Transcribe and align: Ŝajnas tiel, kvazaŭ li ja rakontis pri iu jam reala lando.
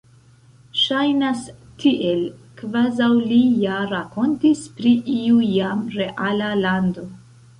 Ŝajnas 0.83 1.41
tiel, 1.83 2.23
kvazaŭ 2.61 3.09
li 3.19 3.37
ja 3.65 3.75
rakontis 3.93 4.63
pri 4.79 4.93
iu 5.19 5.39
jam 5.51 5.85
reala 5.99 6.49
lando. 6.65 7.07